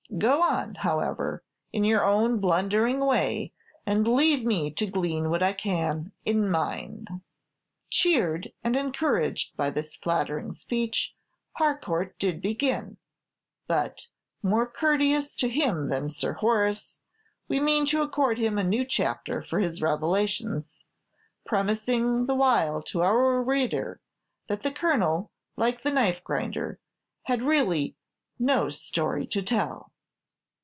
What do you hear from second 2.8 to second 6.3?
way, and leave me to glean what I can